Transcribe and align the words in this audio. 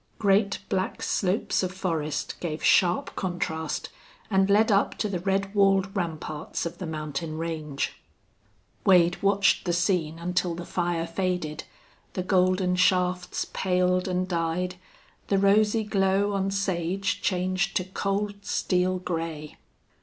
Great 0.17 0.57
black 0.67 1.03
slopes 1.03 1.61
of 1.61 1.71
forest 1.71 2.33
gave 2.39 2.63
sharp 2.63 3.15
contrast, 3.15 3.89
and 4.31 4.49
led 4.49 4.71
up 4.71 4.97
to 4.97 5.07
the 5.07 5.19
red 5.19 5.53
walled 5.53 5.95
ramparts 5.95 6.65
of 6.65 6.79
the 6.79 6.87
mountain 6.87 7.37
range. 7.37 8.01
Wade 8.83 9.21
watched 9.21 9.63
the 9.63 9.73
scene 9.73 10.17
until 10.17 10.55
the 10.55 10.65
fire 10.65 11.05
faded, 11.05 11.65
the 12.13 12.23
golden 12.23 12.75
shafts 12.75 13.45
paled 13.53 14.07
and 14.07 14.27
died, 14.27 14.73
the 15.27 15.37
rosy 15.37 15.83
glow 15.83 16.33
on 16.33 16.49
sage 16.49 17.21
changed 17.21 17.75
to 17.77 17.83
cold 17.83 18.43
steel 18.43 18.97
gray. 18.97 19.55